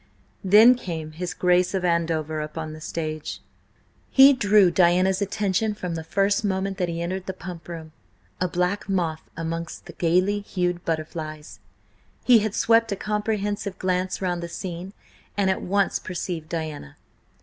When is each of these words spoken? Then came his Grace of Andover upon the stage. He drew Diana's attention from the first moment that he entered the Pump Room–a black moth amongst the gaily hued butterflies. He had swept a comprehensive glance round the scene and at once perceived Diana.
Then 0.43 0.73
came 0.73 1.11
his 1.11 1.35
Grace 1.35 1.75
of 1.75 1.85
Andover 1.85 2.41
upon 2.41 2.73
the 2.73 2.81
stage. 2.81 3.39
He 4.09 4.33
drew 4.33 4.71
Diana's 4.71 5.21
attention 5.21 5.75
from 5.75 5.93
the 5.93 6.03
first 6.03 6.43
moment 6.43 6.79
that 6.79 6.89
he 6.89 7.03
entered 7.03 7.27
the 7.27 7.35
Pump 7.35 7.67
Room–a 7.67 8.47
black 8.47 8.89
moth 8.89 9.21
amongst 9.37 9.85
the 9.85 9.93
gaily 9.93 10.39
hued 10.39 10.83
butterflies. 10.85 11.59
He 12.23 12.39
had 12.39 12.55
swept 12.55 12.91
a 12.91 12.95
comprehensive 12.95 13.77
glance 13.77 14.23
round 14.23 14.41
the 14.41 14.49
scene 14.49 14.93
and 15.37 15.51
at 15.51 15.61
once 15.61 15.99
perceived 15.99 16.49
Diana. 16.49 16.95